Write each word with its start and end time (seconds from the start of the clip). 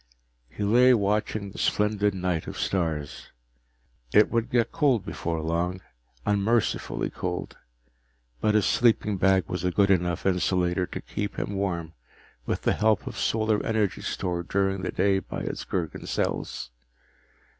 He 0.49 0.63
lay 0.63 0.95
watching 0.95 1.51
the 1.51 1.59
splendid 1.59 2.15
night 2.15 2.47
of 2.47 2.57
stars. 2.57 3.29
It 4.11 4.31
would 4.31 4.49
get 4.49 4.71
cold 4.71 5.05
before 5.05 5.39
long, 5.41 5.81
unmercifully 6.25 7.11
cold, 7.11 7.55
but 8.39 8.55
his 8.55 8.65
sleeping 8.65 9.17
bag 9.17 9.45
was 9.47 9.63
a 9.63 9.69
good 9.69 9.91
enough 9.91 10.25
insulator 10.25 10.87
to 10.87 11.01
keep 11.01 11.37
him 11.37 11.53
warm 11.53 11.93
with 12.47 12.63
the 12.63 12.73
help 12.73 13.05
of 13.05 13.15
solar 13.15 13.63
energy 13.63 14.01
stored 14.01 14.47
during 14.47 14.81
the 14.81 14.91
day 14.91 15.19
by 15.19 15.41
its 15.41 15.63
Gergen 15.65 16.07
cells. 16.07 16.71